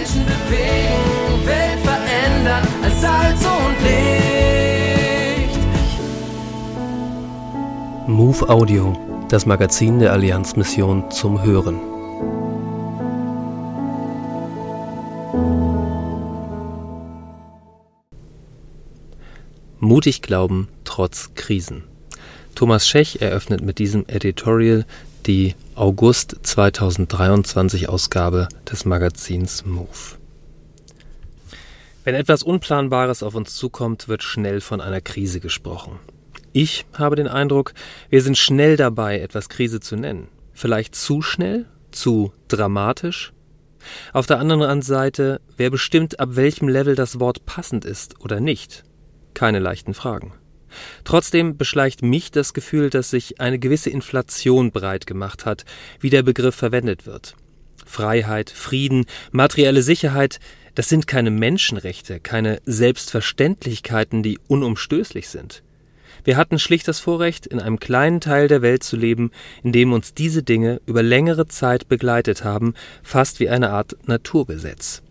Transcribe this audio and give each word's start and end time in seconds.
Menschen 0.00 0.24
bewegen, 0.24 1.46
Welt 1.46 1.78
verändern 1.80 2.66
als 2.82 3.00
Salz 3.02 3.44
und 3.44 3.76
Licht. 3.84 5.58
Move 8.08 8.48
Audio, 8.48 8.96
das 9.28 9.44
Magazin 9.44 9.98
der 9.98 10.12
Allianzmission 10.14 11.10
zum 11.10 11.42
Hören. 11.42 11.78
Mutig 19.80 20.22
glauben 20.22 20.68
trotz 20.84 21.34
Krisen. 21.34 21.84
Thomas 22.54 22.88
Schech 22.88 23.20
eröffnet 23.20 23.60
mit 23.60 23.78
diesem 23.78 24.06
Editorial 24.08 24.86
die 25.26 25.54
August 25.74 26.36
2023 26.42 27.88
Ausgabe 27.88 28.48
des 28.70 28.84
Magazins 28.84 29.64
Move. 29.64 30.18
Wenn 32.04 32.14
etwas 32.14 32.42
Unplanbares 32.42 33.22
auf 33.22 33.34
uns 33.34 33.54
zukommt, 33.54 34.08
wird 34.08 34.22
schnell 34.22 34.60
von 34.60 34.80
einer 34.80 35.00
Krise 35.00 35.40
gesprochen. 35.40 35.98
Ich 36.52 36.86
habe 36.94 37.16
den 37.16 37.28
Eindruck, 37.28 37.74
wir 38.08 38.22
sind 38.22 38.38
schnell 38.38 38.76
dabei, 38.76 39.20
etwas 39.20 39.48
Krise 39.48 39.80
zu 39.80 39.96
nennen. 39.96 40.28
Vielleicht 40.52 40.94
zu 40.94 41.22
schnell, 41.22 41.66
zu 41.90 42.32
dramatisch. 42.48 43.32
Auf 44.12 44.26
der 44.26 44.38
anderen 44.38 44.82
Seite, 44.82 45.40
wer 45.56 45.70
bestimmt, 45.70 46.18
ab 46.20 46.30
welchem 46.32 46.68
Level 46.68 46.94
das 46.94 47.20
Wort 47.20 47.46
passend 47.46 47.84
ist 47.84 48.20
oder 48.20 48.40
nicht? 48.40 48.84
Keine 49.34 49.58
leichten 49.58 49.94
Fragen. 49.94 50.32
Trotzdem 51.04 51.56
beschleicht 51.56 52.02
mich 52.02 52.30
das 52.30 52.54
Gefühl, 52.54 52.90
dass 52.90 53.10
sich 53.10 53.40
eine 53.40 53.58
gewisse 53.58 53.90
Inflation 53.90 54.70
breit 54.70 55.06
gemacht 55.06 55.46
hat, 55.46 55.64
wie 56.00 56.10
der 56.10 56.22
Begriff 56.22 56.54
verwendet 56.54 57.06
wird. 57.06 57.36
Freiheit, 57.86 58.50
Frieden, 58.50 59.06
materielle 59.32 59.82
Sicherheit, 59.82 60.38
das 60.74 60.88
sind 60.88 61.06
keine 61.06 61.30
Menschenrechte, 61.30 62.20
keine 62.20 62.60
Selbstverständlichkeiten, 62.64 64.22
die 64.22 64.38
unumstößlich 64.46 65.28
sind. 65.28 65.62
Wir 66.24 66.36
hatten 66.36 66.58
schlicht 66.58 66.86
das 66.86 67.00
Vorrecht, 67.00 67.46
in 67.46 67.60
einem 67.60 67.80
kleinen 67.80 68.20
Teil 68.20 68.46
der 68.46 68.62
Welt 68.62 68.82
zu 68.82 68.96
leben, 68.96 69.30
in 69.62 69.72
dem 69.72 69.92
uns 69.92 70.14
diese 70.14 70.42
Dinge 70.42 70.80
über 70.86 71.02
längere 71.02 71.46
Zeit 71.48 71.88
begleitet 71.88 72.44
haben, 72.44 72.74
fast 73.02 73.40
wie 73.40 73.48
eine 73.48 73.70
Art 73.70 73.96
Naturgesetz. 74.06 75.02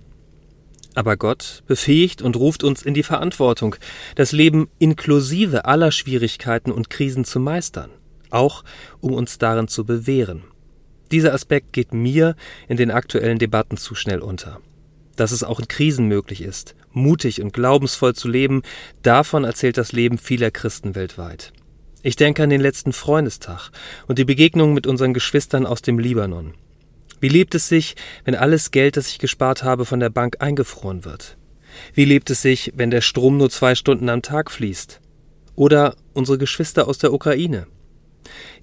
Aber 0.99 1.15
Gott 1.15 1.63
befähigt 1.65 2.21
und 2.21 2.35
ruft 2.35 2.61
uns 2.61 2.81
in 2.81 2.93
die 2.93 3.03
Verantwortung, 3.03 3.77
das 4.15 4.33
Leben 4.33 4.67
inklusive 4.79 5.63
aller 5.63 5.93
Schwierigkeiten 5.93 6.73
und 6.73 6.89
Krisen 6.89 7.23
zu 7.23 7.39
meistern, 7.39 7.89
auch 8.31 8.65
um 8.99 9.13
uns 9.13 9.37
darin 9.37 9.69
zu 9.69 9.85
bewähren. 9.85 10.43
Dieser 11.09 11.33
Aspekt 11.33 11.71
geht 11.71 11.93
mir 11.93 12.35
in 12.67 12.75
den 12.75 12.91
aktuellen 12.91 13.39
Debatten 13.39 13.77
zu 13.77 13.95
schnell 13.95 14.19
unter. 14.19 14.59
Dass 15.15 15.31
es 15.31 15.41
auch 15.41 15.61
in 15.61 15.69
Krisen 15.69 16.09
möglich 16.09 16.41
ist, 16.41 16.75
mutig 16.91 17.41
und 17.41 17.53
glaubensvoll 17.53 18.13
zu 18.13 18.27
leben, 18.27 18.61
davon 19.01 19.45
erzählt 19.45 19.77
das 19.77 19.93
Leben 19.93 20.17
vieler 20.17 20.51
Christen 20.51 20.95
weltweit. 20.95 21.53
Ich 22.03 22.17
denke 22.17 22.43
an 22.43 22.49
den 22.49 22.59
letzten 22.59 22.91
Freundestag 22.91 23.71
und 24.07 24.19
die 24.19 24.25
Begegnung 24.25 24.73
mit 24.73 24.85
unseren 24.85 25.13
Geschwistern 25.13 25.65
aus 25.65 25.81
dem 25.81 25.97
Libanon. 25.97 26.55
Wie 27.19 27.29
lebt 27.29 27.55
es 27.55 27.67
sich, 27.67 27.95
wenn 28.23 28.35
alles 28.35 28.71
Geld, 28.71 28.97
das 28.97 29.09
ich 29.09 29.19
gespart 29.19 29.63
habe, 29.63 29.85
von 29.85 29.99
der 29.99 30.09
Bank 30.09 30.37
eingefroren 30.39 31.05
wird? 31.05 31.37
Wie 31.93 32.05
lebt 32.05 32.29
es 32.29 32.41
sich, 32.41 32.73
wenn 32.75 32.91
der 32.91 33.01
Strom 33.01 33.37
nur 33.37 33.49
zwei 33.49 33.75
Stunden 33.75 34.09
am 34.09 34.21
Tag 34.21 34.51
fließt? 34.51 35.01
Oder 35.55 35.95
unsere 36.13 36.37
Geschwister 36.37 36.87
aus 36.87 36.97
der 36.97 37.13
Ukraine? 37.13 37.67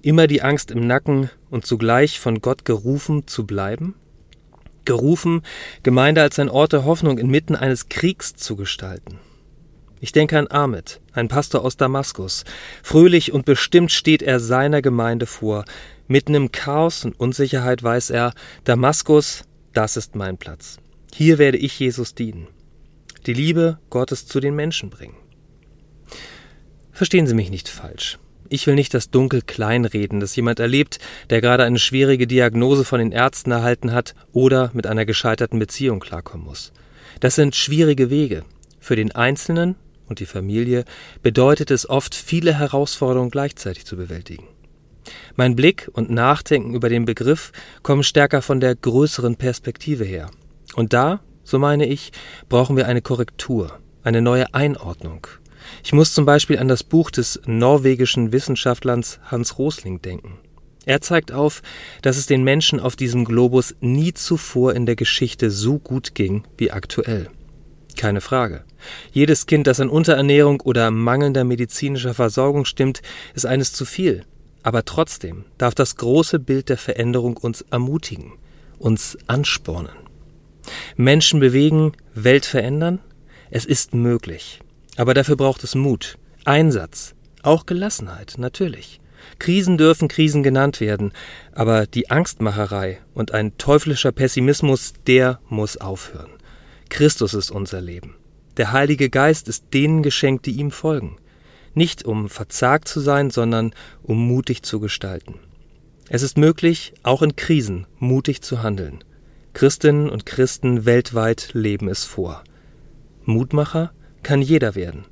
Immer 0.01 0.27
die 0.27 0.41
Angst 0.41 0.71
im 0.71 0.85
Nacken 0.87 1.29
und 1.49 1.65
zugleich 1.65 2.19
von 2.19 2.41
Gott 2.41 2.65
gerufen 2.65 3.27
zu 3.27 3.45
bleiben? 3.45 3.95
Gerufen, 4.85 5.43
Gemeinde 5.83 6.21
als 6.21 6.39
ein 6.39 6.49
Ort 6.49 6.73
der 6.73 6.85
Hoffnung 6.85 7.17
inmitten 7.17 7.55
eines 7.55 7.89
Kriegs 7.89 8.35
zu 8.35 8.55
gestalten. 8.55 9.19
Ich 9.99 10.11
denke 10.11 10.37
an 10.37 10.47
Ahmed, 10.47 11.01
ein 11.13 11.27
Pastor 11.27 11.65
aus 11.65 11.77
Damaskus. 11.77 12.45
Fröhlich 12.83 13.31
und 13.31 13.45
bestimmt 13.45 13.91
steht 13.91 14.21
er 14.21 14.39
seiner 14.39 14.81
Gemeinde 14.81 15.25
vor, 15.25 15.65
Mitten 16.09 16.35
im 16.35 16.53
Chaos 16.53 17.03
und 17.03 17.19
Unsicherheit 17.19 17.83
weiß 17.83 18.11
er, 18.11 18.33
Damaskus, 18.63 19.43
das 19.73 19.97
ist 19.97 20.15
mein 20.15 20.37
Platz. 20.37 20.77
Hier 21.13 21.37
werde 21.37 21.57
ich 21.57 21.77
Jesus 21.77 22.15
dienen. 22.15 22.47
Die 23.25 23.33
Liebe 23.33 23.79
Gottes 23.89 24.25
zu 24.25 24.39
den 24.39 24.55
Menschen 24.55 24.89
bringen. 24.89 25.17
Verstehen 26.93 27.27
Sie 27.27 27.35
mich 27.35 27.49
nicht 27.49 27.67
falsch. 27.67 28.19
Ich 28.47 28.65
will 28.65 28.75
nicht 28.75 28.93
das 28.93 29.11
Dunkel 29.11 29.41
kleinreden, 29.41 30.21
das 30.21 30.35
jemand 30.37 30.61
erlebt, 30.61 30.99
der 31.29 31.41
gerade 31.41 31.65
eine 31.65 31.79
schwierige 31.79 32.25
Diagnose 32.25 32.85
von 32.85 32.99
den 32.99 33.11
Ärzten 33.11 33.51
erhalten 33.51 33.91
hat 33.91 34.15
oder 34.31 34.71
mit 34.73 34.87
einer 34.87 35.05
gescheiterten 35.05 35.59
Beziehung 35.59 35.99
klarkommen 35.99 36.47
muss. 36.47 36.71
Das 37.19 37.35
sind 37.35 37.57
schwierige 37.57 38.09
Wege. 38.09 38.45
Für 38.79 38.95
den 38.95 39.11
Einzelnen 39.11 39.75
und 40.07 40.19
die 40.19 40.25
Familie 40.25 40.85
bedeutet 41.21 41.71
es 41.71 41.89
oft, 41.89 42.15
viele 42.15 42.57
Herausforderungen 42.57 43.31
gleichzeitig 43.31 43.85
zu 43.85 43.97
bewältigen. 43.97 44.47
Mein 45.35 45.55
Blick 45.55 45.89
und 45.93 46.09
Nachdenken 46.09 46.73
über 46.73 46.89
den 46.89 47.05
Begriff 47.05 47.51
kommen 47.83 48.03
stärker 48.03 48.41
von 48.41 48.59
der 48.59 48.75
größeren 48.75 49.35
Perspektive 49.35 50.03
her. 50.03 50.29
Und 50.75 50.93
da, 50.93 51.21
so 51.43 51.59
meine 51.59 51.85
ich, 51.85 52.11
brauchen 52.49 52.75
wir 52.75 52.87
eine 52.87 53.01
Korrektur, 53.01 53.79
eine 54.03 54.21
neue 54.21 54.53
Einordnung. 54.53 55.27
Ich 55.83 55.93
muss 55.93 56.13
zum 56.13 56.25
Beispiel 56.25 56.59
an 56.59 56.67
das 56.67 56.83
Buch 56.83 57.11
des 57.11 57.41
norwegischen 57.45 58.31
Wissenschaftlers 58.31 59.19
Hans 59.25 59.57
Rosling 59.57 60.01
denken. 60.01 60.39
Er 60.85 61.01
zeigt 61.01 61.33
auf, 61.33 61.61
dass 62.01 62.17
es 62.17 62.27
den 62.27 62.43
Menschen 62.43 62.79
auf 62.79 62.95
diesem 62.95 63.25
Globus 63.25 63.75
nie 63.81 64.13
zuvor 64.13 64.73
in 64.73 64.85
der 64.85 64.95
Geschichte 64.95 65.51
so 65.51 65.79
gut 65.79 66.15
ging 66.15 66.43
wie 66.57 66.71
aktuell. 66.71 67.29
Keine 67.97 68.21
Frage. 68.21 68.63
Jedes 69.11 69.47
Kind, 69.47 69.65
das 69.65 69.79
an 69.79 69.89
Unterernährung 69.89 70.61
oder 70.61 70.91
mangelnder 70.91 71.43
medizinischer 71.43 72.13
Versorgung 72.13 72.63
stimmt, 72.63 73.01
ist 73.33 73.45
eines 73.45 73.73
zu 73.73 73.85
viel. 73.85 74.23
Aber 74.61 74.85
trotzdem 74.85 75.45
darf 75.57 75.73
das 75.73 75.95
große 75.95 76.39
Bild 76.39 76.69
der 76.69 76.77
Veränderung 76.77 77.37
uns 77.37 77.61
ermutigen, 77.71 78.33
uns 78.77 79.17
anspornen. 79.25 79.95
Menschen 80.95 81.39
bewegen, 81.39 81.93
Welt 82.13 82.45
verändern? 82.45 82.99
Es 83.49 83.65
ist 83.65 83.95
möglich. 83.95 84.59
Aber 84.95 85.13
dafür 85.13 85.35
braucht 85.35 85.63
es 85.63 85.73
Mut, 85.73 86.17
Einsatz, 86.45 87.15
auch 87.41 87.65
Gelassenheit, 87.65 88.35
natürlich. 88.37 88.99
Krisen 89.39 89.77
dürfen 89.77 90.07
Krisen 90.07 90.43
genannt 90.43 90.79
werden, 90.79 91.13
aber 91.53 91.87
die 91.87 92.11
Angstmacherei 92.11 92.99
und 93.13 93.33
ein 93.33 93.57
teuflischer 93.57 94.11
Pessimismus, 94.11 94.93
der 95.07 95.39
muss 95.49 95.77
aufhören. 95.77 96.36
Christus 96.89 97.33
ist 97.33 97.51
unser 97.51 97.81
Leben. 97.81 98.15
Der 98.57 98.71
Heilige 98.71 99.09
Geist 99.09 99.47
ist 99.47 99.65
denen 99.73 100.03
geschenkt, 100.03 100.45
die 100.45 100.53
ihm 100.53 100.71
folgen 100.71 101.17
nicht 101.77 102.05
um 102.05 102.27
verzagt 102.27 102.87
zu 102.87 102.99
sein, 102.99 103.29
sondern 103.29 103.73
um 104.01 104.27
mutig 104.27 104.63
zu 104.63 104.79
gestalten. 104.79 105.35
Es 106.09 106.23
ist 106.23 106.37
möglich, 106.37 106.93
auch 107.03 107.21
in 107.21 107.35
Krisen 107.35 107.85
mutig 107.99 108.41
zu 108.41 108.63
handeln. 108.63 109.03
Christinnen 109.53 110.09
und 110.09 110.25
Christen 110.25 110.85
weltweit 110.85 111.51
leben 111.53 111.87
es 111.87 112.03
vor. 112.03 112.43
Mutmacher 113.25 113.91
kann 114.23 114.41
jeder 114.41 114.75
werden. 114.75 115.05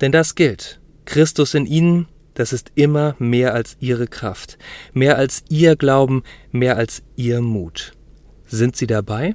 Denn 0.00 0.12
das 0.12 0.34
gilt. 0.34 0.80
Christus 1.04 1.54
in 1.54 1.66
ihnen, 1.66 2.08
das 2.34 2.52
ist 2.52 2.72
immer 2.74 3.14
mehr 3.18 3.52
als 3.52 3.76
ihre 3.80 4.06
Kraft, 4.06 4.56
mehr 4.94 5.18
als 5.18 5.44
ihr 5.48 5.76
Glauben, 5.76 6.22
mehr 6.52 6.76
als 6.76 7.02
ihr 7.16 7.40
Mut. 7.42 7.92
Sind 8.46 8.76
Sie 8.76 8.86
dabei? 8.86 9.34